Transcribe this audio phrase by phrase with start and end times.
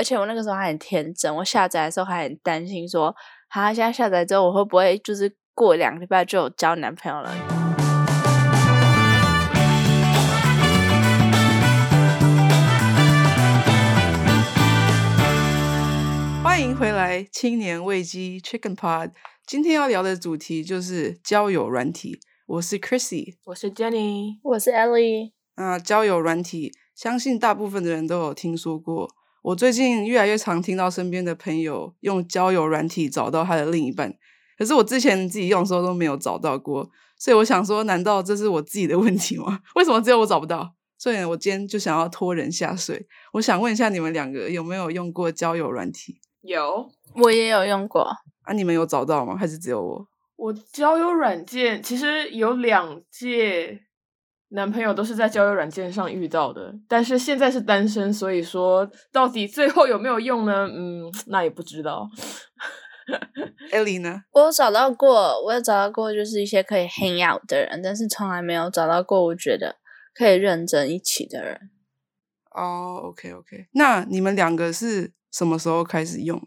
[0.00, 3.14] 而且我那个时候还很天真，我下载的时候还很担心说，
[3.50, 7.30] 哈，现在下载之后我会不会就是过两个礼拜就有交男朋友了？
[16.42, 19.10] 欢迎回来，青年危机 Chicken Pod。
[19.46, 22.18] 今天要聊的主题就是交友软体。
[22.46, 25.32] 我是 Chrissy，我是 Jenny，我是 Ellie。
[25.56, 29.10] 那交友软体，相信大部分的人都有听说过。
[29.42, 34.14] 我最近越来越常听到身边的朋友用交友软体找到他的另一半，
[34.58, 39.60] 可是我之前自己用的时候都没有找到过，所以我想说，难道这是我自己的问题吗？
[39.76, 40.74] 为什么只有我找不到？
[40.98, 43.06] 所以，我今天就想要拖人下水。
[43.32, 46.20] 我想问一下，你们两个有没有用过交友软体？
[46.42, 48.02] 有，我也有用过。
[48.42, 49.34] 啊，你们有找到吗？
[49.34, 50.06] 还是只有我？
[50.36, 53.80] 我交友软件其实有两届
[54.52, 60.68] 男朋友都是在交友软件上遇到的，但是现在是单身，所以说到底最后有没有用呢？
[60.68, 62.08] 嗯，那也不知道。
[63.70, 64.22] 艾莉呢？
[64.32, 69.76] 我有找到过，我有找到过，就是一些可以 hang out 的人，但是从来没有找到过我觉得
[70.14, 71.70] 可以认真一起的人。
[72.52, 76.40] 哦，OK OK，那你们两个是什么时候开始用？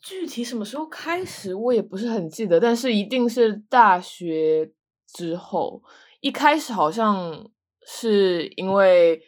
[0.00, 4.70] 具体什么时候开始，我也不是很记得，但是一定是大学
[5.12, 5.82] 之后。
[6.20, 7.50] 一开始好像
[7.86, 9.20] 是因为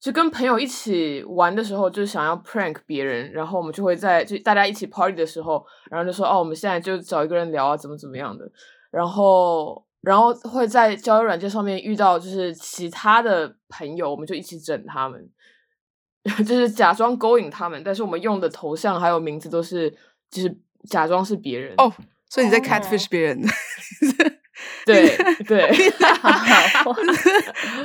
[0.00, 8.50] 就跟朋友一起玩的时候，就是想要 prank 别人，然后我们就会在就大家一起 party 的时候，然后就说哦，我们现在就找一个人聊啊，怎么怎么样的。
[8.90, 15.28] 然后，然后会在交友软件上面遇到就是其他的朋友，我们就一起整他们。
[16.44, 19.90] 就是假装勾引他们，但是我们用的头像还有名字都是，
[20.30, 21.90] 就是假装是别人哦。
[22.28, 23.40] 所以你在 catfish 别人？
[24.92, 25.90] 对 对，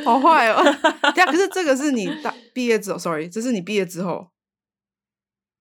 [0.06, 0.62] 好坏哦。
[1.14, 4.28] 对啊，可是这个是你大毕业之后，sorry，这是你毕业之后，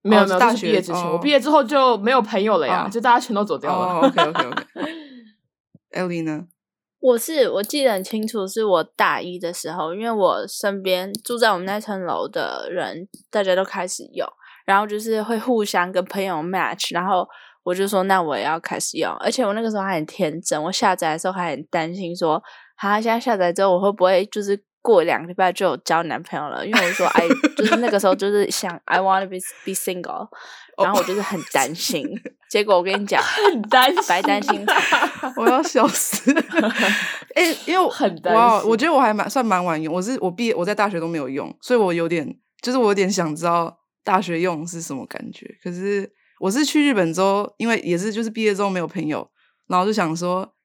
[0.02, 4.06] 没有没有大学毕业之前，我毕业之后就没有朋友了呀，就大家全都走掉了。
[4.06, 6.46] OK OK OK，Ellie 呢？
[7.00, 14.24] 我是我记得很清楚，是我大一的时候，因为我身边住在我们那层楼的人，大家都开始有，
[14.64, 17.26] 然后就是会互相跟朋友 match，然后
[17.62, 22.42] 我就说那我也要开始用，而且我那个时候还很天真，我下载的时候还很担心说，
[22.76, 26.66] 哈，现在下载之后我会不会就是过两个礼拜就有交男朋友了？
[26.66, 30.28] 因为我说 I， 就是那个时候就是想 I wanna be be single。
[30.82, 32.02] 然后我就是很担心，
[32.48, 33.22] 结果我跟你讲，
[33.52, 34.64] 很担心，白担心，
[35.36, 36.32] 我要笑死。
[37.34, 39.92] 哎，因为很担心，我觉得我还蛮算蛮晚用。
[39.92, 42.26] 我是我毕业我在大学都没有用，所以我有点
[42.62, 45.46] 就是我有点想知道大学用是什么感觉。
[45.62, 46.10] 可是
[46.42, 49.30] 我是去日本之后，因为也是就是毕业之后没有朋友，
[49.68, 50.56] 然后就想说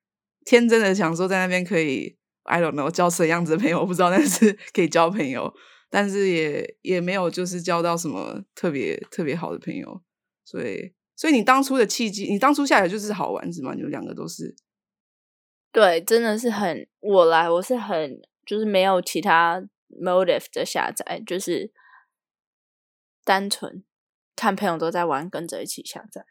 [0.43, 5.53] 天真的想说在那边可以 I don't know 交什么样子的朋友，我不知道，但是 可以交朋友。
[5.89, 10.01] 但是也也没有就是交到什么特别特别好的朋友，
[10.43, 13.73] 所以所以你当初的契机，你当初下来就是好玩是吗？
[13.75, 14.55] 你们两个都是，
[15.71, 19.61] 对，真的是很我来，我是很就是没有其他
[20.01, 21.71] motive 的下载，就是
[23.23, 23.83] 单纯
[24.37, 26.23] 看朋友都在玩，跟着一起下载。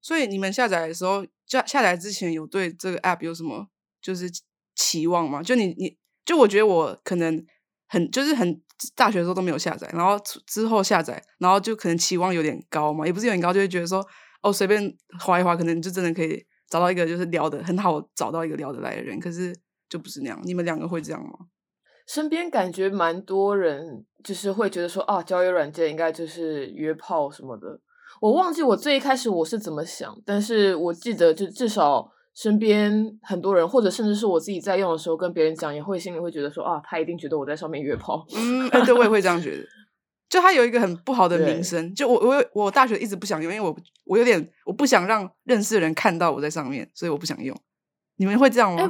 [0.00, 3.66] 所以你们下载的时候，下下载之前有对这个 app 有什么
[4.00, 4.30] 就是
[4.76, 5.42] 期望吗？
[5.42, 7.44] 就你你就我觉得我可能。
[7.92, 8.62] 很就是很
[8.94, 14.00] 大学的时候都没有下载，然后之后下载，然后就可能期望有点高嘛，也不是有点高，就会觉得说
[14.42, 19.52] 哦随便划一划，可能就真的可以找到一个就是聊的很好，找到一个聊得来的人，可是
[19.88, 20.40] 就不是那样。
[20.44, 21.30] 你们两个会这样吗？
[22.12, 27.78] 身边感觉蛮多人就是会觉得说啊，交友软件应该就是约炮什么的。
[28.20, 32.10] 我忘记我最一开始我是怎么想，但是我记得就至少。
[32.32, 38.24] 身边很多人，或者甚至是我自己在用的时候，跟别人讲，也会心里会觉得说啊，他一定觉得我在上面约炮。
[38.34, 39.62] 嗯，对，我也会这样觉得。
[40.28, 41.92] 就他有一个很不好的名声。
[41.92, 47.54] 就我，我，我大学一直不想用，因为我我有点我不想让认识的人看到我在上面，所以我不想用。
[48.16, 48.88] 你们会这样吗？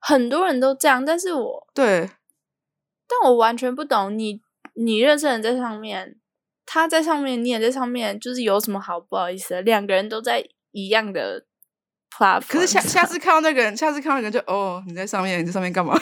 [0.00, 2.08] 很多人都这样，但是我对，
[3.08, 4.40] 但我完全不懂你，
[4.74, 6.16] 你认识人在上面，
[6.66, 9.62] 他在上面，你也在上面，就是有什么好不好意思的？
[9.62, 11.44] 两个人都在一样的。
[12.48, 15.96] 可是下 下次看到那个人，下次看到那个人就哦，你在上面，你在上面干嘛？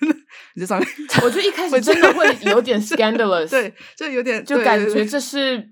[0.54, 0.88] 你在上面，
[1.22, 5.71] 我觉得一开始真的会有点 scandalous，对，就有点就感觉这是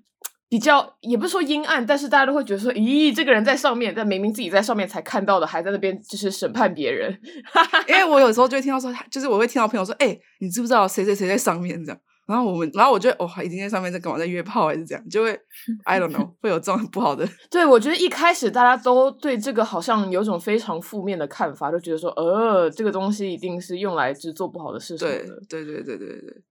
[0.50, 7.17] 比较，也不是说阴暗，但是大家都会觉得说，咦，这个人在上面，但明明自己在上面才看到的，还在那边就是审判别人。
[7.88, 12.00] 因为我有时候就会听到说，就是我会听到朋友说，哎，你知不知道谁谁谁在上面这样？
[12.26, 15.31] 然后我们，然后我觉得，哦，已经在上面在干嘛，在约炮还是这样，就会，
[15.85, 17.29] I don't know，会有这种不好的。
[17.50, 25.19] 对，我觉得一开始大家都对这个好像有种非常负面的看法，就觉得说，呃，这个东西一定是用来制做不好的事情的。
[25.49, 26.43] 对，对，对，对，对，对。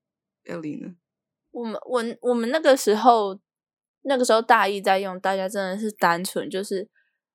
[0.55, 0.93] Ellie 呢？
[1.51, 3.39] 我们，我，我们那个时候
[4.03, 6.87] 那个时候大一在用，大家真的是单纯就是，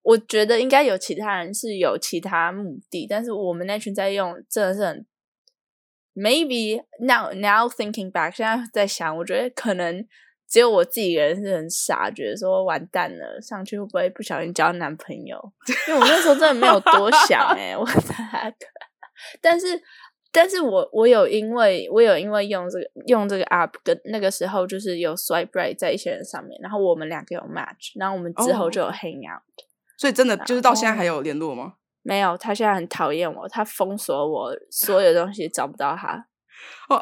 [0.02, 5.06] 我觉得应该有其他人是有其他目的，但是我们那群在用真的是很
[6.14, 10.06] maybe now now thinking back，现在在想，我觉得可能
[10.48, 15.52] 只有我自己一个人是很傻，觉得说完蛋了，上去会不会不小心交男朋友？
[15.88, 17.94] 因为我那时候真的没有多想哎、 我的
[19.40, 19.82] 但是。
[20.34, 29.42] 但是我我有因为我有因为用这个用这个 app 跟那个时候就是有 swipe right 在一些人上面，然后我们两个有 match，然后我们之后就有哦 hang out。
[29.96, 31.74] 所以真的就是到现在后还有联络吗？
[32.02, 36.26] 没有，他现在很讨厌我，他封锁我所有东西，找不到他。
[36.88, 37.00] 哦，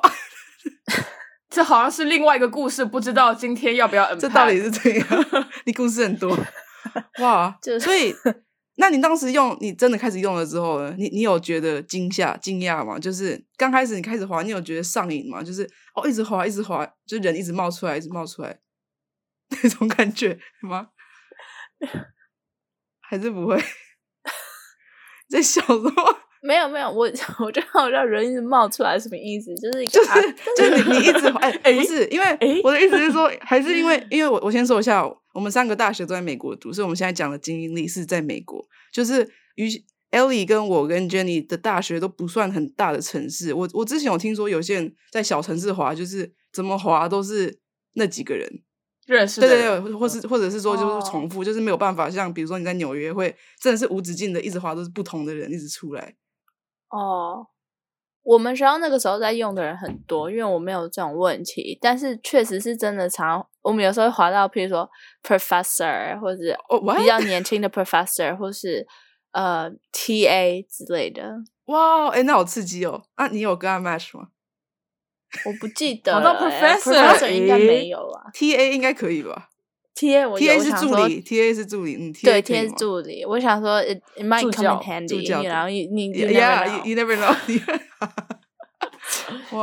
[1.48, 4.14] 这好像是另外一个故事，不知道今天要不要？
[4.14, 5.06] 这到底是怎样？
[5.64, 6.36] 你故事很多
[7.20, 7.58] 哇！
[7.62, 8.14] 就是所以，
[8.76, 10.94] 那你当时用，你真的开始用了之后呢？
[10.98, 12.98] 你你有觉得惊吓、惊讶吗？
[12.98, 15.42] 就是刚开始你开始滑，你有觉得上瘾吗？
[15.42, 18.58] 就是哦，一直滑，一直滑，就人一直冒出来，一直冒出来
[19.62, 20.88] 那种感觉吗？
[23.00, 23.56] 还是不会？
[25.28, 25.92] 在笑什么？
[26.42, 27.08] 没有没有，我
[27.38, 29.54] 我就好像人一直冒出来，什么意思？
[29.56, 39.68] 就是就是就是你你一直滑，哎、哎不是，因为哎我的意思是说，还是因为因为我我先说一下，我们三个大学都在美国读，所以我们现在讲的经历是在美国，就是与
[40.10, 43.54] Ellie 跟我跟 Jenny 的大学都不算很大的城市。
[43.54, 47.58] 我我之前有听说有些人在小城市滑，就是怎么滑都是
[47.94, 48.62] 那几个人，
[49.06, 56.14] 认识对对对，或是或者是说就是哦重复，就是没有办法像比如说你在纽约会真的是无止境的一直滑都是不同的人一直出来。
[56.90, 57.46] 哦，
[58.22, 64.88] 我们学校那个时候在用的人很多，因为我没有这种问题，但是确实是真的常，我们有时候会滑到，譬如说
[65.22, 66.56] professor 或者？
[66.98, 68.86] 比较年轻的 professor，或是
[69.32, 71.36] 呃 TA 之类的，
[71.66, 73.04] 哇，哎，那好刺激哦！
[73.14, 74.28] 啊，你有跟他 match 吗
[75.46, 79.48] 我不记得滑到了欸 professor，professor 应该诶没有啊？TA 应该可以吧
[79.94, 86.96] ，TA 我？TA 是助理，TA 是助理，嗯，对 TA 是助理，我想说 it might come in handy，教然后你你 you Yeah, never know you
[86.96, 88.12] never know 哇。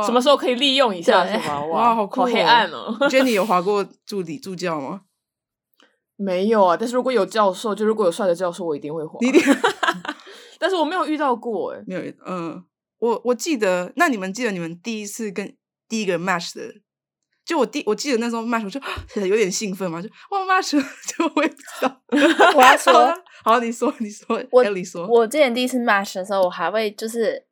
[0.04, 1.64] 什么时候可以利用一下对是吗？
[1.66, 5.02] 哇好酷好黑哦暗哦！Jenny 有划过助理助教吗？
[6.16, 9.18] 没有啊，但是如果有教授，就如果有帅的教授，我一定会滑。
[9.22, 9.40] 你一定
[10.60, 11.82] 但是我没有遇到过哎。
[11.86, 12.02] 没有？
[12.26, 12.62] 嗯，
[12.98, 15.56] 我我记得，那你们记得你们第一次跟
[15.88, 16.74] 第一个 match 的，
[17.46, 20.72] 就我第我记得那时候 match 我就有点兴奋嘛，就哇 match，
[21.16, 22.02] 就我也不知道。
[22.54, 27.42] 我要说好你说你说我，Ellie 说，我之前第一次 match 的时候，我还会就是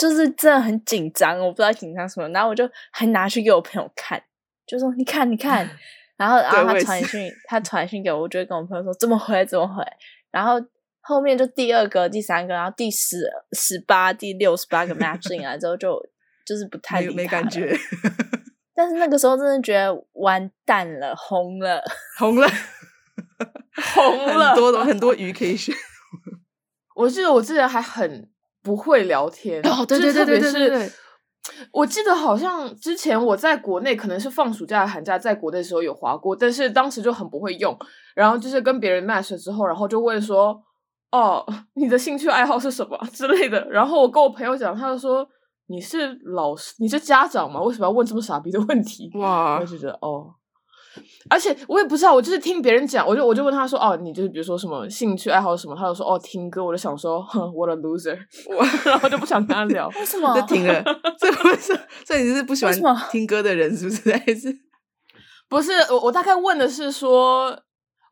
[0.00, 4.18] 就是真的很紧张，我不知道紧张什么，然后我就还拿去给我朋友看，
[4.66, 5.68] 就说你看你看，
[6.16, 9.84] 然后然后他传讯他传讯给我，我就会跟我朋友说怎么回怎么回，
[10.30, 10.54] 然后
[11.02, 16.00] 后面就第二个、第三个，然后第十、十八、第六十八个 match 进来之后就
[16.46, 17.70] 就是不太没感觉，
[18.74, 21.82] 但是那个时候真的觉得完蛋了，红了。
[22.18, 22.48] 红了，
[23.94, 24.26] 红。
[24.26, 25.74] 了很多的很多鱼可以选。
[26.94, 28.28] 我记得我之前还很
[28.62, 30.92] 不会聊天哦对就是对对特别对对
[31.72, 37.76] 我记得好像之前我在国内可能是放暑假、寒假在国内的时候有滑过，但是当时就很不会用。
[38.14, 40.62] 然后就是跟别人 match 了之后，然后就问说
[41.10, 45.26] ：“哦，你的兴趣爱好是什么 之类的？”然后我跟我朋友讲，他就说
[45.68, 47.60] ：“你是老师，你是家长吗？
[47.62, 50.34] 为什么要问这么傻逼的问题？”哇我就觉得哦，
[51.28, 58.18] 而且我也不知道，我就是听别人讲，我就我就问他说，哦，你就是比如说什么兴趣爱好什么，他就说哦听歌，我就想说，哼，what a loser，
[58.50, 59.88] 我然后就不想跟他聊。
[59.88, 60.34] 为什么？
[60.40, 60.82] 就停了，
[61.18, 62.74] 这不是，所以你是不喜欢
[63.10, 64.10] 听歌的人，是不是？
[64.16, 64.56] 还是
[65.48, 67.56] 不是我，我大概问的是说，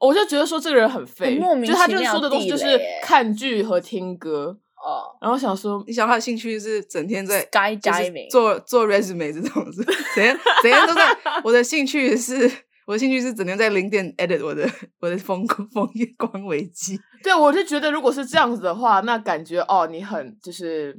[0.01, 11.17] 我就觉得说这个人很废，莫名就他就是其妙说的东西就是看剧和听歌，哦然后想说你想他的兴趣是整天在 skydiving 做做 resume 这种事怎样怎样都在。
[11.45, 12.51] 我的兴趣是，
[12.89, 14.67] 我的兴趣是整天在零点 edit 我的
[14.99, 16.99] 我的风风光危机。
[17.23, 20.99] 对，我就觉得如果是这样子的话，那感觉哦，你很就是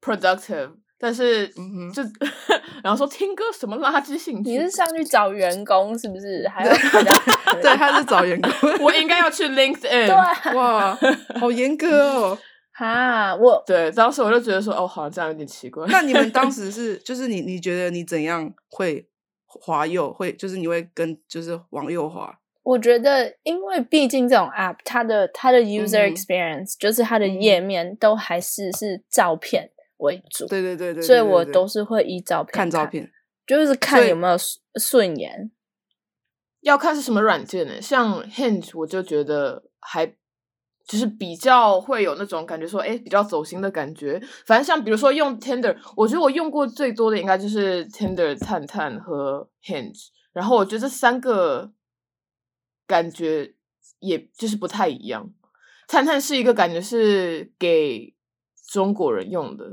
[0.00, 2.04] productive，但是嗯哼就、
[2.84, 6.46] 然后说听歌什么垃圾兴趣，你是上去找员工是不是？
[6.46, 6.72] 还要
[7.60, 8.52] 对，他是找员工。
[8.80, 9.80] 我应该要去 LinkedIn。
[9.80, 10.98] 对啊哇，
[11.40, 12.38] 好严格哦。
[12.72, 15.84] 哈，我对，当时我就觉得说，哦，好像这样有点奇怪。
[15.88, 19.04] 那你们当时是，就是你你觉得你怎样会
[19.48, 20.12] 滑右？
[20.12, 22.38] 会就是你会跟就是往右滑？
[22.62, 33.10] 我觉得，因为毕竟这种 app，它的它的 user experience、就是它的页面都还是是照片为主，对对对对，所以我都是会依照片看照，片。
[33.46, 35.50] 就是看有没有顺顺眼。
[36.60, 37.80] 要看是什么软件呢？
[37.80, 40.12] 像 Hinge，我就觉得还
[40.88, 44.18] 就是比较会有那种感觉说，哎，比较走心的感觉。
[44.46, 50.06] 反正像比如说用 Tinder，我觉得我用过最多的应该就是 Tinder、探探和 Hinge。
[50.32, 51.72] 然后我觉得这三个
[52.86, 53.54] 感觉
[53.98, 55.30] 也就是不太一样。
[55.86, 58.14] 探探是一个感觉是给
[58.70, 59.64] 中国人用的，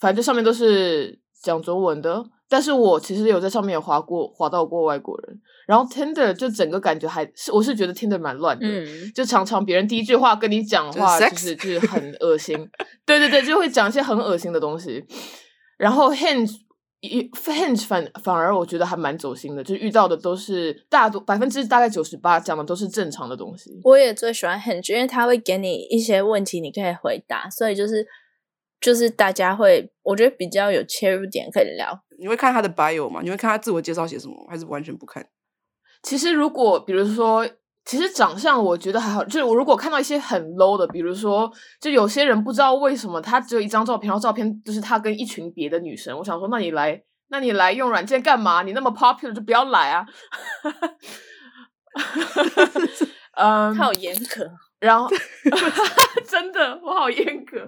[0.00, 2.24] 反正上面都是讲中文的。
[2.52, 5.40] 但是我其实有在上面有划过，划到过外国人。
[5.66, 12.68] 然后 Tinder 就整个感觉还是，我是觉得 Tinder 蛮乱的，嗯，就常常别人第一句话跟你讲话，就是就是就是很恶心，
[13.06, 15.02] 对对对，就会讲一些很恶心的东西。
[15.78, 16.52] 然后 Hinge
[17.00, 23.80] 一 Hinge 反反而我觉得还蛮走心的，就遇到的都是大多百分之大概九十八讲的都是正常的东西。
[23.84, 28.06] 我也最喜欢 Hinge，因为他会给你一些问题，你可以回答，所以就是
[28.80, 32.02] 就是大家会，我觉得比较有切入点可以聊。
[32.22, 33.20] 你会看他的 bio 吗？
[33.20, 35.26] 你会看他自我介绍写什么，还是完全不看？
[36.04, 37.44] 其实如果比如说，
[37.84, 48.62] 其实长相我觉得还好，就是我如果看到一些很 low 的，比如说，就有些人不知道为什么他只有一张照片，然后照片就是他跟一群别的女生，我想说，那你来，那你来用软件干嘛？
[48.62, 50.06] 你那么 popular 就不要来啊。
[53.36, 54.48] 嗯，他好严格，
[54.78, 55.08] 然后
[56.28, 57.58] 真的我好严格，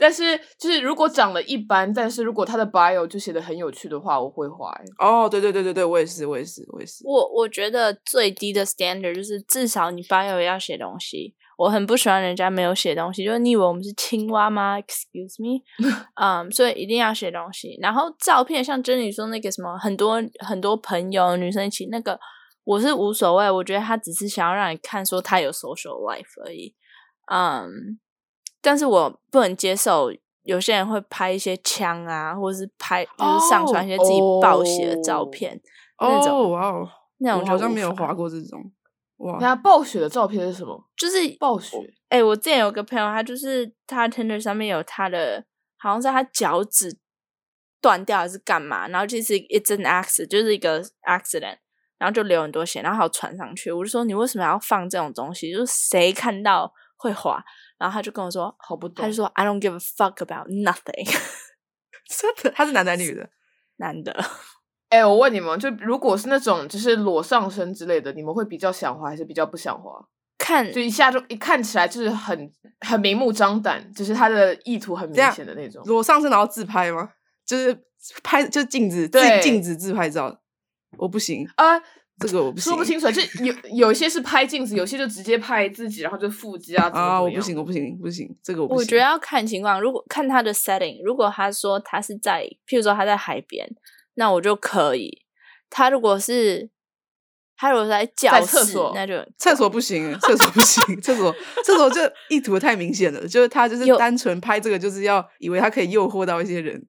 [0.00, 4.84] 但是就是如果长得一般，但是如果他的 bio 就写的很有趣的话，我会划欸。
[4.98, 7.06] 哦，对对对对对，我也是，我也是，我也是。
[7.06, 11.34] 我我觉得最低的 standard 就是至少你 bio 要写东西。
[11.58, 15.62] 我很不喜欢人家没有写东西，就是你以为我们是青蛙吗？Excuse me，
[16.18, 17.76] 嗯，所以一定要写东西。
[17.82, 22.18] 然后照片，像珍妮说那个什么，很多很多朋友女生一起那个，
[22.64, 26.74] 我是无所谓，我觉得他只是想要让你看说他有 social life 而已。
[27.30, 27.68] 嗯，
[28.60, 30.12] 但是我不能接受
[30.42, 35.60] 有些人会拍一些枪啊，或者是拍就是上传一些自己暴血的照片
[35.98, 36.88] 那种哦，哇哦，
[37.18, 38.72] 那种我好像没有划过这种。
[39.18, 40.82] 哇，那暴雪的照片是什么？
[40.96, 41.76] 就是暴雪
[42.08, 45.44] 哎、我之前有个朋友，他就是他 Tinder 上面有他的，
[45.78, 46.98] 好像是他脚趾
[47.80, 51.58] 断掉还是干嘛，然后就是 it's an accident，就是一个 accident，
[51.98, 53.70] 然后就流很多血，然后还有传上去。
[53.70, 55.52] 我就说你为什么要放这种东西？
[55.52, 57.42] 就是谁看到会滑？
[57.78, 59.14] 然后他就跟我说，好不懂他就。
[59.14, 61.10] 说 I don't give a fuck about nothing，
[62.06, 63.30] 真的，他是男的还是女的？
[63.76, 64.24] 男的。
[64.90, 69.90] 哎、我问你们，就如果是那种就是裸上身之类的，你们会比较想滑还是比较不想滑？
[70.36, 75.82] 看就一下就一看起来就是很很明目张胆，就是他的意图很明显的那种。
[75.86, 77.10] 裸上身然后自拍吗？
[77.46, 77.74] 就是
[78.22, 80.40] 拍，就是镜子，自对镜子自拍照，
[80.98, 81.80] 我不行，啊，
[82.20, 88.80] 这个我不行，说不清楚，就 有有一些是拍镜子，有些就直接拍自己，然后就腹肌啊，怎么啊，我不行，我不行，不行，这个我不行。
[88.80, 93.66] 我觉得要看情况，如果看他的 setting，如果他说他是在，譬如说他在海边，
[94.14, 95.24] 那我就可以。
[95.70, 96.68] 他如果是
[97.56, 101.34] 他如果是在教在室，厕所那就厕所不行，厕所不行，厕所
[101.64, 106.86] 厕所就意图太明显了，就是他就是单纯拍这个，就是要以为他可以诱惑到一些人。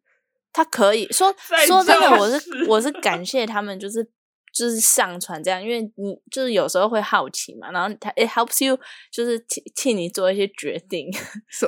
[0.54, 1.34] 他可以说
[1.66, 4.06] 说真的，我是我是感谢他们，就是
[4.54, 8.78] 就是上传这样，因为你就是有时候会好奇嘛，然后他 it helps you
[9.12, 11.10] 就是替替你做一些决定。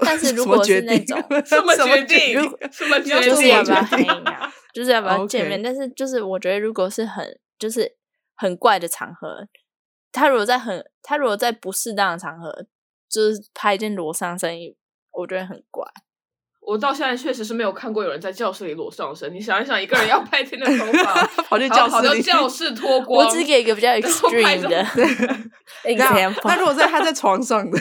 [0.01, 2.71] 但是如果是那 种什么什么决定定？
[2.71, 3.49] 什么决定就是定？
[3.49, 5.61] 要不要决定 hang out，就是要不要见面。
[5.61, 7.95] 但是就是我觉得，如果是很就是
[8.35, 9.47] 很怪的场合，
[10.11, 12.65] 他如果在很他如果在不适当的场合，
[13.09, 14.75] 就是拍一件裸上身衣，
[15.11, 15.85] 我觉得很怪。
[16.65, 19.33] 我到现在确实是没有看过有人在教室里裸上身。
[19.33, 24.87] 你想一想，一个人要 拍天的头发， 跑去教室里教室脱光， 我只给一个比较后拍 extreme 的
[25.83, 26.41] 那 example。
[26.45, 27.77] 那如果在他在床上的，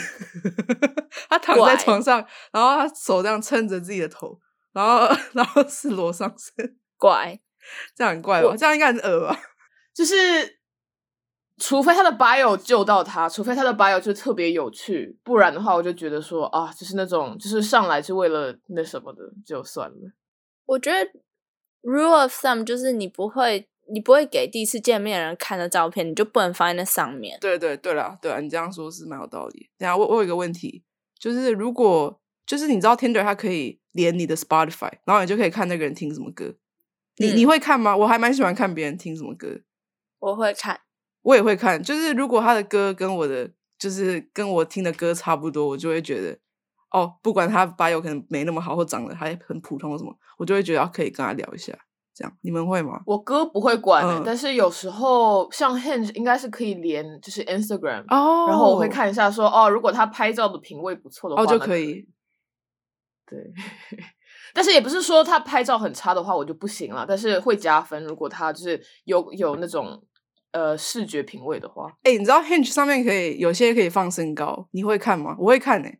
[1.31, 4.39] 他躺在床上，然后他手这样撑着自己的头，
[4.73, 7.39] 然后然后是裸上身，怪，
[7.97, 8.55] 这样很怪吧？
[8.59, 9.39] 这样应该很恶吧？
[9.95, 10.15] 就是，
[11.63, 20.13] 除非他的 bio 救到他，除非他的 bio 就特别有趣，不然的话，我就觉得说啊，就是那种就是上来是为了那什么的，就算了。
[20.67, 20.99] 我觉得
[21.83, 27.39] rule of thumb 就是你不会你不会给第一次见面的人看的照片，你就不能放在那上面。
[27.41, 29.71] 对对对了，对啊，你这样说是蛮有道理。
[29.79, 30.83] 等一下我我有一个问题，
[31.17, 36.57] 就是如果就是你知道 Tinder 它可以连你的 Spotify，然后你就可以看那个人听什么歌。
[37.19, 37.97] 你、嗯你会看吗？
[37.97, 39.61] 我还蛮喜欢看别人听什么歌，
[40.19, 40.81] 我会看，
[41.23, 41.83] 我也会看。
[41.83, 46.39] 就是如果他的歌跟我的就是跟我听的歌差不多，我就会觉得
[46.91, 51.73] 哦，不管他 bio 可能没那么好，或长得还很普通或什么，我就会觉得要可以跟他聊一下。
[52.15, 53.01] 这样你们会吗？
[53.07, 62.07] 我哥不会管、欸嗯但是有时候像 Hinge 应该是可以连，就是 Instagram，、哦然后我会看一下说，哦，如果他拍照的品味不错的话，哦就可以。
[63.27, 63.39] 对，
[64.53, 68.05] 但是也不是说他拍照很差的话我就不行了，但是会加分。
[68.05, 69.99] 如果他就是有有那种
[70.53, 75.37] 呃视觉品味的话，哎、你知道 Hinge 上面可以有些可以放身高，你会看吗？
[75.39, 75.99] 我会看呢、欸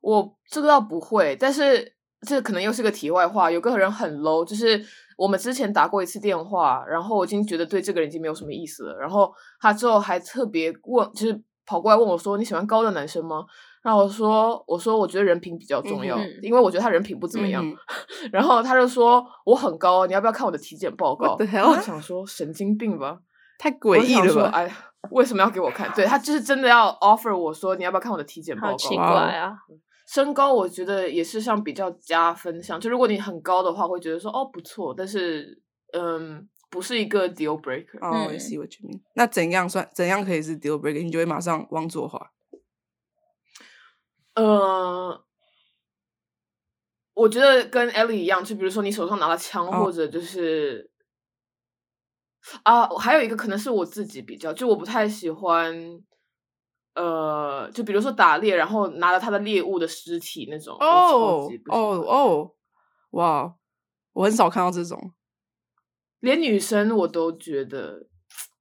[0.00, 1.94] 我这个倒不会，但是
[2.26, 3.50] 这可能又是个题外话。
[3.50, 4.78] 有个人很 low，就是
[5.16, 8.98] 我们之前打过一次电话，然后我已经觉得对这个人已经没有什么意思了。
[8.98, 13.46] 然后他之后还特别问，就是跑过来问我说：“你喜欢高的男生吗？”
[13.82, 17.66] 然后我说：“我说我觉得人品比较重要，嗯因为我觉得他人品不怎么样。
[17.66, 17.74] 嗯
[18.30, 21.34] 然后他就说：“我很高，你要不要看我的体检报告？
[21.38, 23.20] 我想说神经病吧，
[23.58, 24.32] 太诡异了吧？
[24.32, 24.74] 说哎，
[25.10, 25.90] 为什么要给我看？
[25.94, 28.72] 对他就是真的要 offer 我说你要不要看我的体检报告？
[28.72, 29.56] 好奇怪啊！
[30.06, 37.98] 身高我觉得也是像比较加分项，就如果你很高的话，会觉得说哦不错，但是嗯不是一个 deal breaker。
[38.00, 39.00] 哦，我嗯 see what you mean。
[39.14, 39.88] 那怎样算？
[39.94, 41.02] 怎样可以是 deal breaker？
[41.02, 42.30] 你就会马上往左滑。
[44.34, 45.24] 呃，
[47.14, 50.90] 我觉得跟 Ellie 一样，就比如说你手上拿了枪，哦或者就是
[52.62, 55.74] 啊，还有一个可能是我自己比较，就我不太喜欢，
[56.94, 60.76] 呃，就比如说打猎，然后拿了他的猎物的尸体那种。
[60.78, 62.54] 哦哦哦，
[63.10, 63.54] 哇！
[64.12, 65.12] 我很少看到这种。
[66.20, 68.06] 连女生我都觉得，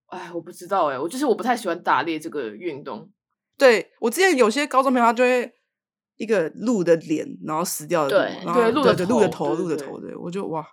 [0.08, 3.10] 哎，我不知道哎，我就是我不太喜欢打猎这个运动。
[3.58, 5.54] 对我之前有些高中朋友，他就会
[6.18, 10.66] 一个鹿的脸，然后死掉的对，然后对鹿的鹿的头鹿的头，对我就哇，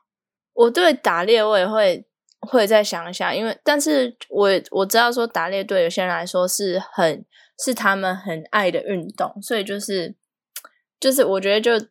[0.55, 2.07] 我对打猎我也会
[2.41, 7.25] 会再想一下，因为但是我我知道说打猎对有些人来说是很
[7.59, 10.15] 是他们很爱的运动，所以就是
[10.99, 11.87] 就是我觉得就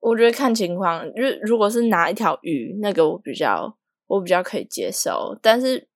[0.00, 5.88] 我觉得看情况，如如果是拿一条鱼，那个我比较我比较可以接受，但是。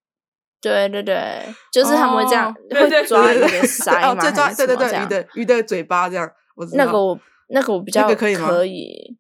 [0.59, 7.21] 对对对，就是他们会这样，会抓鱼的鳃哦，嘛，对抓对对鱼的鱼的嘴巴这样，我那个我
[7.51, 9.17] 那个我比较那个可以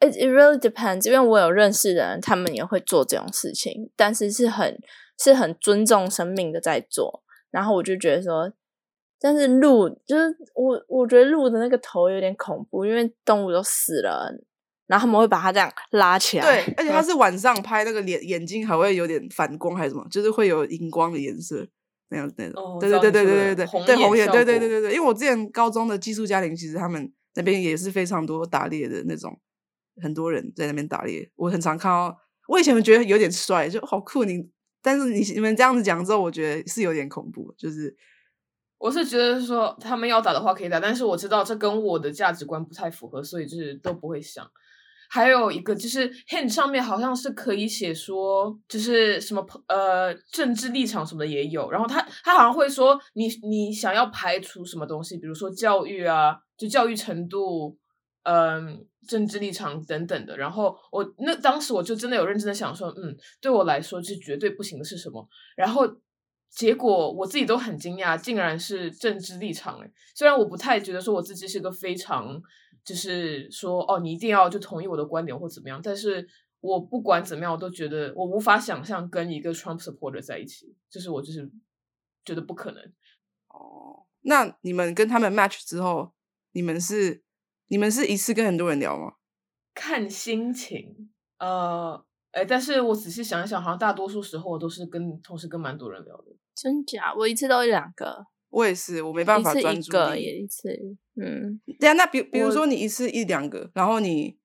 [0.00, 4.78] 哦、i t it really depends，因为我有认识的人，他们也会做这种事情，但是是很
[5.18, 7.22] 是很尊重生命的在做。
[7.50, 8.52] 然后我就觉得说，
[9.18, 14.30] 但是鹿就是我我觉得鹿的那个头有点恐怖，因为动物都死了，
[14.86, 16.44] 然后他们会把它这样拉起来。
[16.44, 21.66] 对， 而且它是晚上拍那个脸眼睛还会有点反光还是什么，就是会有荧光的颜色
[22.10, 22.62] 那样那种。
[22.62, 29.34] 哦对对对对对对对红对红眼，对对对对对，因为我之前高中的寄宿家庭，其实他们那边也是非常多打猎的那种，
[30.02, 32.16] 很多人在那边打猎，我很常看到。
[32.48, 34.48] 我以前觉得有点帅，就好酷你，
[34.80, 37.96] 但是你你们这样子讲之后，我觉得是有点恐怖，就是
[38.78, 44.48] 我是觉得说他们要打的话可以打，但是我知道这跟我的价值观不太符合，所以就是都不会想。
[45.08, 57.78] 还有一个就是 hint 上面好像是可以写说，就是什么呃政治立场什么的也有，然后他他好像会说你你想要排除什么东西，比如说教育啊，就教育程度，
[58.26, 60.36] 嗯、政治立场等等的。
[60.36, 65.28] 然后我那当时我就真的有认真的想说，嗯，对我来说是绝对不行的是什么？
[65.56, 65.86] 然后
[66.50, 69.92] 结果我自己都很惊讶，竟然是政治立场诶。
[70.14, 72.42] 虽然我不太觉得说我自己是个非常，
[72.84, 76.26] 就是说哦，你一定要就同意我的观点或怎么样，但是
[76.60, 81.48] 我不管怎么样，我都觉得我无法想象跟一个 Trump supporter 在一起，就是我就是
[82.24, 82.82] 觉得不可能。
[83.48, 84.04] 哦。
[84.22, 86.12] 那你们跟他们 match 之后，
[86.50, 87.22] 你们是
[87.68, 89.14] 你们是一次跟很多人聊吗？
[89.74, 92.02] 看心情，呃，
[92.32, 96.24] 哎，但是我仔细想一想，好像大多数时候我都是跟同事跟蛮多人聊的。
[96.54, 97.12] 真假？
[97.14, 100.70] 我一次都一两个，我也是，我没办法专注一个也一次，
[101.20, 104.38] 嗯，对啊，那比比如说你一次一两个，然后你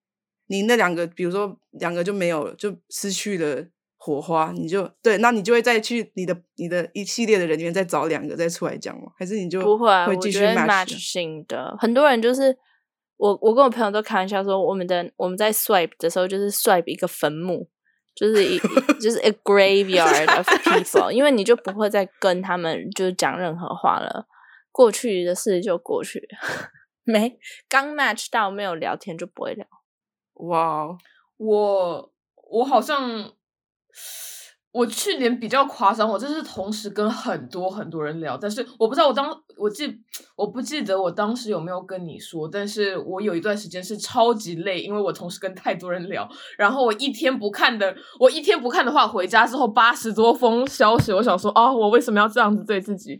[0.47, 9.11] 你那两个，比如说两个就没有了，就失去了火花，你就对，那你就会再去你的你的一系列的人里面再找两个再出来讲吗？
[9.17, 12.57] 还是你就不会，我会继续觉得 match？match 性的，很多人就是
[13.21, 17.67] 我，我跟我朋友都开玩笑说，我们的我们在 swipe 的时候就是 swipe 一个坟墓，
[18.15, 18.57] 就是一
[18.99, 24.25] 就是 a graveyard of people，因为你就不会再跟他们就是讲任何话了，
[24.71, 26.27] 过去的事就过去，
[27.05, 27.37] 没
[27.69, 29.67] 刚 match 到没有聊天就不会聊。
[30.33, 30.97] 哇哦，
[31.37, 32.13] 我
[32.49, 33.31] 我好像
[34.71, 39.93] 我去年比较夸张，我真是同时跟很多很多人聊，但是我不知道我当我记
[40.37, 46.25] 我不记得我当时有没有跟你说，但是我有一段时间是超级累，因为我同时跟太多人聊，
[46.57, 53.19] 然后我一天不看的，我一天不看的话，回家之后八十多封消息，我想说啊、我为什么要这样子对自己？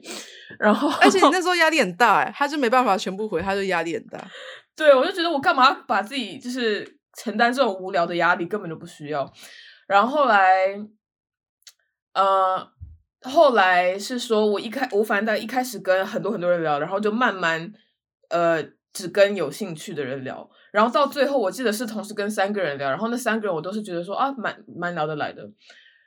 [0.57, 4.25] 然后而且你那 时候压力很大哎，他就没办法全部回，他就压力很大。
[4.73, 6.87] 对，我就觉得我干嘛把自己就是
[7.17, 9.29] 承担这种无聊的压力，根本就不需要。
[9.85, 10.67] 然后后来，
[12.13, 12.71] 呃，
[13.21, 17.71] 后来是说我一开我反正大一开始跟很多很多人聊，然后就慢慢
[18.30, 25.50] 呃只跟有兴趣的人聊，然后到最后我记得是同时跟三个人聊，然后那三个人我都是觉得说啊蛮蛮聊得来的，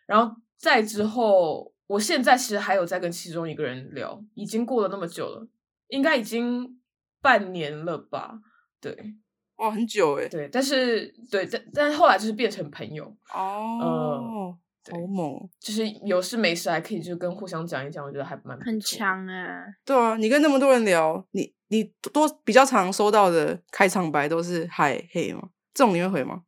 [0.07, 5.47] 然后再之后，我现在其实还有在跟其中一个人聊，已经过了那么久了，
[5.88, 6.79] 应该已经
[7.21, 8.38] 半年了吧？
[8.81, 9.14] 对，
[9.57, 10.29] 哇，很久哎。
[10.29, 15.49] 对，但是对，但但后来就是变成朋友，哦，对好猛。
[15.61, 18.81] 就是有事没事还可以就跟互相讲一讲，我觉得还蛮不很。
[18.81, 25.49] 强哎、对啊，你跟那么多人聊，你你多比较常收到的开场白都是嗨嘿吗？
[25.73, 26.42] 这种你会回吗？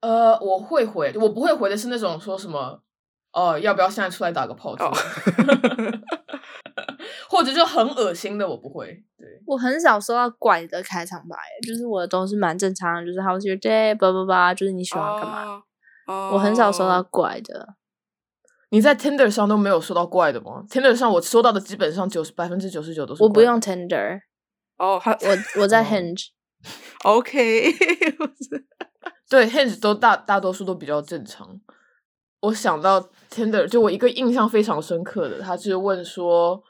[0.00, 2.82] 呃，我会回，我不会回的是那种说什么，
[3.32, 6.00] 呃，要不要现在出来打个炮之类的，
[7.30, 9.04] 或者就很恶心的，我不会。
[9.16, 15.62] 对，我很少收到怪的开场白，就是我的都是蛮正常的，就是 How's your day，叭叭叭，就是你喜欢干嘛。
[16.06, 16.32] 哦？
[16.34, 17.76] 我很少收到哦怪的，
[18.70, 24.20] 你在 Tinder 上都没有收到怪的吗？Tinder 上我收到的基本上九十百分之九十九都是我不用 Tinder，
[24.78, 27.72] 哦，还我我在哦 Hinge，OK，
[29.28, 31.60] 对 Hinge 都大大多数都比较正常。
[32.40, 36.62] 我想到 Tinder，就我一个印象非常深刻的，他是问说，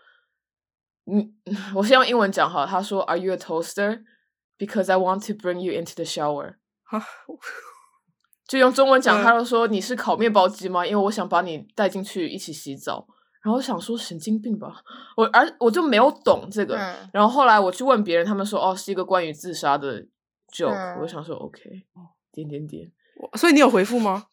[1.06, 1.34] 嗯，
[1.74, 4.02] 我先用英文讲哈，他说，Are you a toaster?
[4.58, 6.56] Because I want to bring you into the shower。
[8.58, 10.84] 啊就用中文讲，嗯他就说你是烤面包机吗？
[10.86, 13.06] 因为我想把你带进去一起洗澡。
[13.42, 14.82] 然后我想说神经病吧，
[15.16, 16.76] 我而我就没有懂这个。
[16.76, 20.00] 嗯然后后来我去问别人，他们说哦是一个关于自杀的
[20.52, 20.74] joke。
[20.74, 21.60] 嗯我想说 OK，
[22.30, 22.92] 点点点，
[23.36, 24.26] 所以你有回复吗？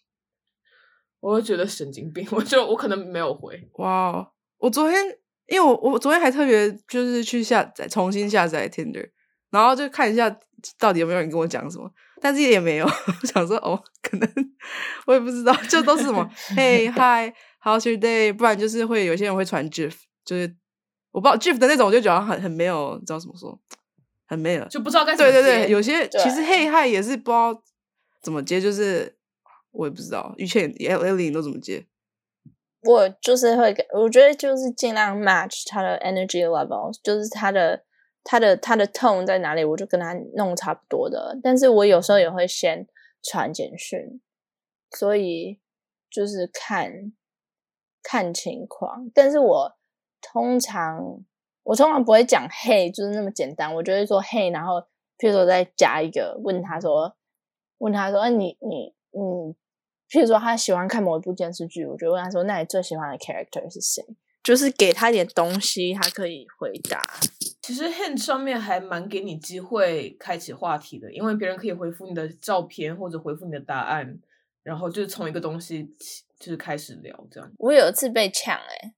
[1.22, 3.60] 我就觉得神经病， 我就我可能没有回。
[3.80, 4.28] 哇哦，
[4.60, 5.04] 我昨天
[5.48, 9.10] 因为我我昨天还特别就是去下载重新下载 Tinder，
[9.50, 10.30] 然后就看一下
[10.78, 11.90] 到底有没有人跟我讲什么，
[12.22, 12.86] 但是也没有。
[12.86, 14.30] 我 想说哦，可能
[15.06, 19.94] 我也不知道，就都是什么 Hey Hi How's your day，不然就是会有些人会传 GIF，
[20.26, 20.56] 就是
[21.12, 23.60] 我不知道 GIF 的那种，我就觉得很很没有，你知道怎么说，
[24.28, 24.66] 很没有。
[24.68, 27.62] 就不知道该怎么对对对，有些其实对 Hey Hi 也是不知道
[28.22, 29.18] 怎么接，就是
[29.72, 31.86] 我也不知道，于倩 L L 你都怎么接？
[32.84, 37.84] 我就是会给，我觉得就是尽量 match 他的 energy level，就是他的
[38.24, 41.40] 他的他的 tone 在哪里，我就跟他弄差不多的。
[41.42, 42.88] 但是我有时候也会先
[43.24, 44.22] 传简讯，
[44.92, 45.60] 所以
[46.10, 47.14] 就是看
[48.04, 49.10] 看情况。
[49.14, 49.78] 但是我
[50.22, 51.24] 通常
[51.64, 54.82] 我通常不会讲 hey，就是那么简单，我就会说 hey，然后
[55.18, 57.16] 譬如说再加一个问他说，
[57.80, 59.56] 问他说，哎、你你你。
[60.12, 64.04] 譬如说他喜欢看某一部电视剧，我就问他说：“那你最喜欢的 character 是谁？”
[64.44, 67.06] 就是给他一点东西，他可以回答。
[67.62, 74.20] 其实 Hint 上面还蛮给你机会开启话题的，因为别人可以回复你的照片或者回复你的答案，
[74.64, 77.52] 然后就是从一个东西起就是开始聊这样。
[77.58, 78.94] 我有一次被抢、欸，诶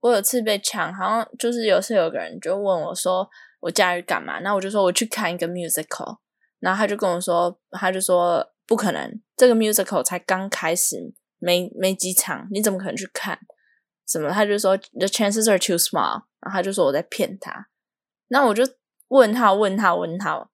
[0.00, 3.28] 我有一次被抢，好像就是有次有个人就问我说
[3.60, 6.18] 我假日干嘛，那我就说我去看一个 musical，
[6.60, 13.40] 然后他就跟我说，他就说不可能，这个 musical 才刚开始，没没几场，你怎么可能去看？
[14.06, 14.30] 什么？
[14.30, 17.68] 他就说 the chances are too small，然后他就说我在骗他，
[18.28, 18.62] 那我就
[19.08, 20.48] 问他问他问他，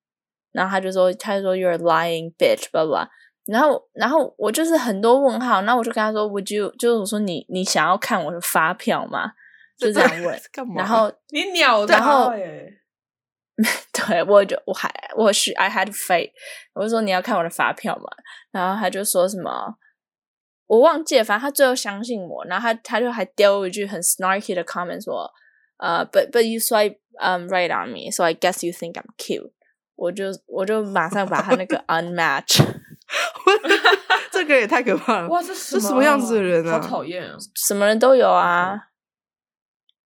[0.52, 3.08] 然后他就说他就说 you're lying bitch，blah blah。
[3.46, 6.70] 然后，然后我就是很多问号，然后我就跟他说，Would you？
[6.78, 9.32] 就是我说你你想要看我的发票吗？
[9.76, 10.40] 就这样问。
[10.76, 12.32] 然后你鸟然后！
[13.92, 16.30] 对我就我还我是 I had faith，
[16.74, 18.04] 我就说你要看我的发票嘛，
[18.52, 19.74] 然后他就说什么
[20.70, 25.28] 我忘记了，反正他最后相信我，然后他他就还丢一句很 snarky 的 comment 说，
[25.78, 29.50] 呃、b u t but you swipe um right on me，so I guess you think I'm cute。
[29.96, 32.62] 我就我就马上把他那个 unmatch，
[34.30, 35.28] 这个也太可怕了！
[35.28, 37.36] 哇，这什这什么样子的人啊好讨厌啊！
[37.56, 38.90] 什么人都有啊，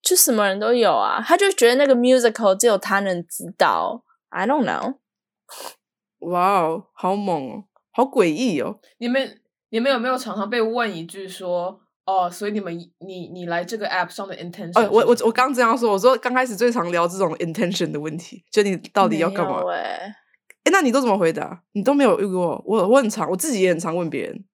[0.01, 4.95] 就什么人都有啊，他就觉得那个 musical 只有他能知道，I don't know。
[6.21, 8.81] 哇哦，好猛哦，好诡异哦！
[8.97, 9.43] 你们
[9.75, 14.71] 你们有没有常常被问一句说，哦，所以你们你你来这个 app 上的 intention？
[14.79, 19.65] 呃，我我是我刚这样说，我说刚开始最常聊这种 intention 的问题，就你到底要干嘛？
[19.73, 20.15] 哎、
[20.63, 21.65] 哎，那你都怎么回答？
[21.73, 22.63] 你都没有遇过？
[22.65, 24.45] 我我很常，我自己也很常问别人。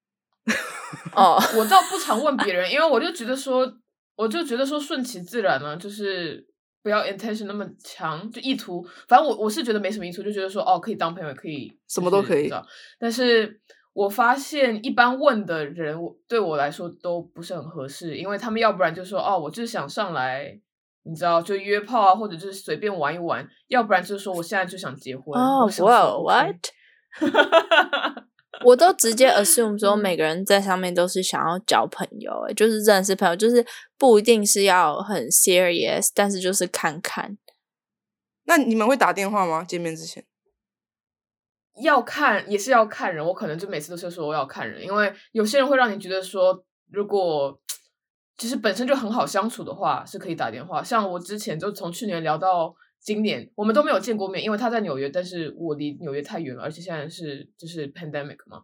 [1.15, 3.71] 哦，我倒不常问别人， 因为我就觉得说，
[4.17, 6.43] 我就觉得说顺其自然呢、就是
[6.83, 8.83] 不要 intention 那么强，就意图。
[9.07, 12.51] 反正我我是觉得没什么意图，就觉得说哦，可以当朋友，可以什么都可以
[12.99, 13.61] 但是
[14.01, 20.59] 我发现一般问的人，我对我来说都不是很合适，因为他们要不然就说哦，我就是想上来。
[21.03, 25.35] 你知道，就约炮啊，或者就是随便玩一玩；要不然就是说我现在就想结婚。
[25.41, 26.57] 哦我想说哇 OK，what？
[28.65, 33.65] 我都直接 assume 说每个人在上面都是想要交朋友、欸，就是认识朋友，就是
[33.99, 37.39] 不一定是要很 serious，但是就是看看。
[38.45, 39.65] 那你们会打电话吗？
[39.65, 40.23] 见面之前？
[41.83, 47.61] 要看也是要看人，我可能就每次都是说我要看人，因为有些人会让你觉得说，如果
[48.37, 50.83] 其实本身就很好相处的话，是可以打电话。
[50.83, 58.62] 像我之前就从去年聊到今年我们都没有见过面，因为他在纽约，但是我离纽约太远了，而且现在是就是 pandemic 嘛，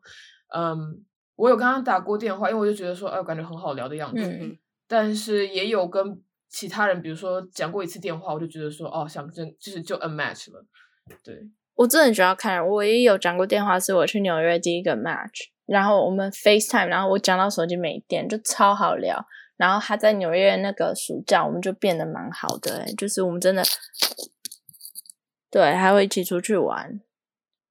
[0.55, 4.59] 嗯，我有跟他打过电话，因为我就觉得说，哎，感觉很好聊的样子，嗯。
[4.89, 10.65] 但是也有跟其他人，比如说讲过一次电话，我就觉得说，哦，想真就是就 unmatch 了，
[11.25, 11.43] 对，
[11.77, 12.67] 我真的觉得要看人。
[12.67, 19.25] 我唯一有讲过电话是我去纽约第一个 match，然后我们 FaceTime，然后我讲到手机没电，就超好聊。
[19.57, 23.63] 然后他在纽约那个暑假，我们就变得蛮好的、欸，就是我们真的
[25.51, 27.01] 对还会一起出去玩。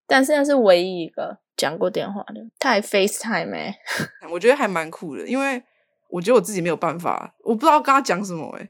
[0.07, 3.77] 但是那是唯一一个讲过电话的，他还 FaceTime 哎、
[4.31, 5.61] 我觉得还蛮酷的，因为
[6.09, 8.69] 我觉得我自己没有办法，我不知道跟他讲什么哎、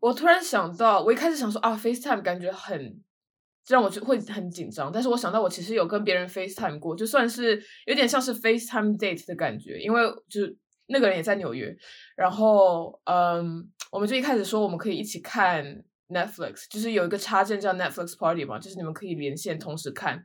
[0.00, 3.02] 我突然想到，我一开始想说啊，FaceTime 感觉很
[3.68, 11.76] 让我就会很紧张，但是我想到我其实有跟别人 FaceTime 过，就算是有点像是 FaceTime date 的感觉，因为就是那个人也在纽约，
[12.16, 15.64] 然后嗯，我们就一开始说我们可以一起看
[16.08, 20.22] Netflix，就是有一个插件叫 Netflix Party 嘛，就是你们可以连线同时看。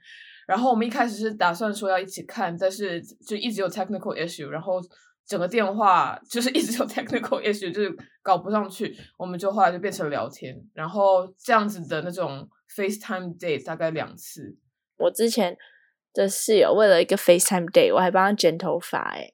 [0.47, 4.81] 然后我们一开始是打算说要一起看，但是就一直有 technical issue，然后
[5.25, 14.57] 整个电话就是一直有 technical issue，就是搞不上去，我们就后来就变成聊天，然后这样子的那种 FaceTime date 大概两次。
[14.97, 15.57] 我之前
[16.13, 19.33] 的室友为了一个 FaceTime Day，我还帮他剪头发哎、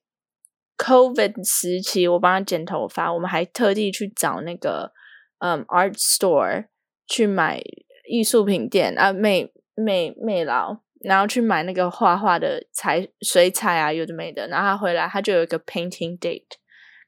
[0.77, 4.93] COVID 时期，我帮他剪头发，我们还特地去找那个
[5.39, 6.67] 嗯 Art Store
[7.05, 7.61] 去买
[8.09, 14.47] 艺术品店啊美美美劳，然后去买那个画画的彩水彩啊，有的没的。
[14.47, 16.43] 然后他回来，他就有一个 painting date，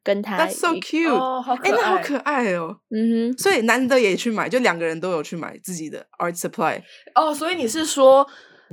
[0.09, 2.75] 跟他 That's so cute，哦，好可哎、爱，那好可爱哦。
[2.89, 6.81] 嗯哼，所以男的也去买，就两个人都有去买自己的 art supply。
[7.13, 8.25] 哦，所以你是说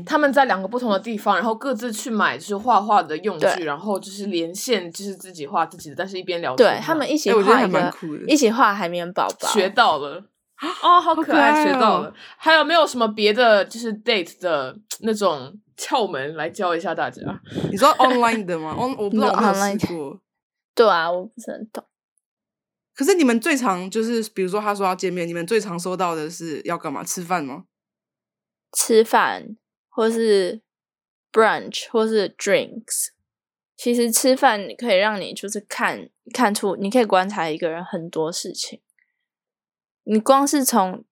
[0.06, 6.80] 他们在两个不同的地方，然后各自去买就是画画的用具，然后就是连线，就是自己画自己的，但是一边聊天对。
[6.80, 10.24] 他们一起哎我觉得还画一个，蛮酷的一起画海绵宝宝，学到了。
[10.82, 12.10] 哦，好可可爱，哦学到了。
[12.38, 17.20] 还有没有什么别的就是 date 的那种 窍门来教一下大家？
[17.70, 20.18] 你知道 online 的吗？on 我不知道，我没有 online 试过。
[20.76, 21.84] 对啊，我不是很懂。
[22.94, 27.02] 可是你们最常就是，比如说他说要见面，你们最常收到的是要干嘛？
[27.02, 27.64] 吃饭吗？
[28.72, 29.56] 吃饭，
[29.88, 30.62] 或是
[31.32, 33.08] brunch，或是 drinks。
[33.76, 38.80] 其实吃饭可以让你就是看看出，你可以观察一个人很多事情。
[40.04, 41.04] 你光是从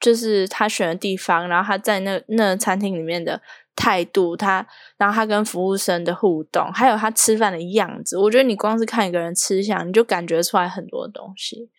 [0.00, 3.40] 就是他选的地方，然后他在那那餐厅里面的
[3.74, 11.70] 态度，他然后他跟服务生的互动，还有他吃饭的样子，我觉得你光是看一个人吃相，你就感觉出来很多东西。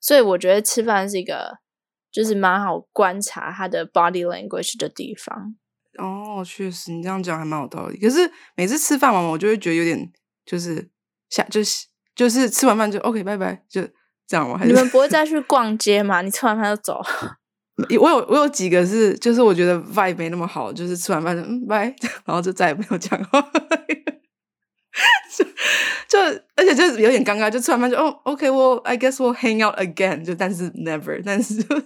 [0.00, 1.58] 所以我觉得吃饭是一个
[2.12, 5.56] 就是蛮好观察他的 body language 的地方。
[5.98, 7.98] 哦，确实，你这样讲还蛮有道理。
[7.98, 10.12] 可是每次吃饭完，我就会觉得有点
[10.44, 10.90] 就是
[11.30, 13.82] 下就是就是吃完饭就 OK 拜拜，就
[14.26, 14.58] 这样吗？
[14.58, 16.20] 还你们不会再去逛街吗？
[16.20, 17.00] 你吃完饭就走？
[18.00, 21.84] 我有我有几个是就是我觉得 vibe 没那么好，就是吃完饭就嗯拜，
[22.24, 23.40] 然后就再也没有讲话。
[25.36, 25.44] 就
[26.08, 26.18] 就
[26.54, 31.76] 而且就是有点尴尬，就吃完饭就哦，OK，我 I guess we'll hang out again，就但是 never， 但是就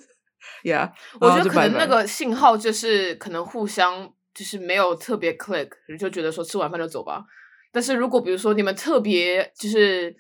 [0.63, 0.89] yeah，
[1.21, 7.25] 我觉得可能那个信号就是可能互相就是没有特别 click，就觉得说吃完饭就走吧。
[7.73, 10.15] 但是如果比如说你们特别就是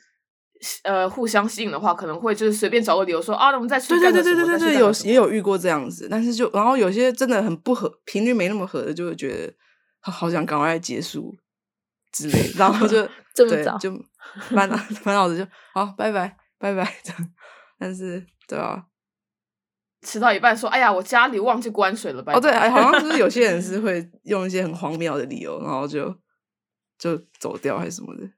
[0.82, 9.54] 呃互相吸引的话，可能会就是随便找个理由说啊，那我们再去对对对对对对对，有也有遇过这样子，但是就然后有些真的很不合，频率没那么合的，就会觉得
[10.00, 11.34] 好好想赶快结束
[12.12, 14.04] 之类，然后就 这么早对就
[14.54, 17.30] 满脑满脑子就好拜拜拜拜这样，
[17.78, 18.84] 但是对啊，
[20.02, 26.14] 吃到一半说，哎呀，我家里忘记关水了，拜哦对，哎，好像就是有些人 是会用一些很荒谬的理由，然后就
[26.98, 28.28] 就走掉还是什么的。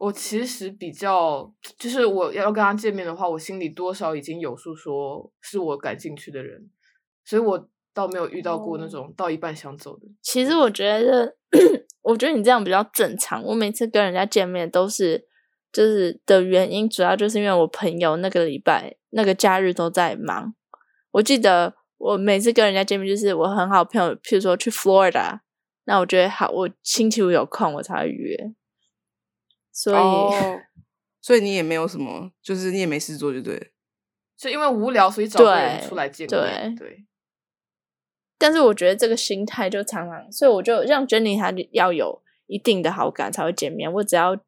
[0.00, 6.70] 我其实比较，就是我要跟他见面的话，我心里多少已经有数，说是我感兴趣的人，
[7.22, 10.06] 所以我倒没有遇到过那哦种到一半想走的。
[10.22, 11.36] 其实我觉得，
[12.00, 13.44] 我觉得你这样比较正常。
[13.44, 15.26] 我每次跟人家见面都是，
[15.70, 20.54] 就是的原因，主要就是因为我朋友那个礼拜那个假日都在忙。
[21.10, 25.40] 我记得我每次跟人家见面，就是我很好朋友，譬如说去 Florida，
[25.84, 28.54] 那我觉得好，我星期五有空我才会约。
[29.72, 30.60] 所以，哦，
[31.20, 33.66] 所以你也没有什么，就是你也没事做就对了。
[34.36, 36.74] 就因为无聊，所以找个人出来见面。
[36.74, 37.04] 对，
[38.38, 43.92] 但是我觉得这个心态就常常，所以我就让 Jenny 她要有一定的好感才会见面。
[43.92, 44.38] 我只要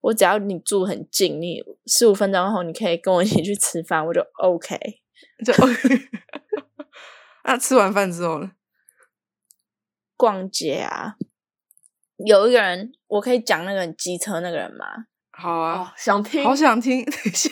[0.00, 4.78] 我只要你住很近，你十五分钟后你可以跟我一起去吃饭，我就 OK。
[5.44, 6.08] 就 OK。
[7.44, 8.52] 那吃完饭之后呢？
[10.16, 11.16] 逛街啊，
[12.24, 14.86] 有一个人，我可以讲那个很机车那个人吗？
[15.32, 17.04] 好啊，哦，想听好想听。
[17.04, 17.50] 等一下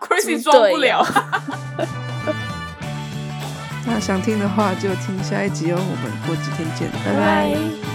[0.00, 1.04] ，，Crazy 装不了。
[3.86, 7.87] 那想听的话就听下一集哦，我们过几天见，拜拜。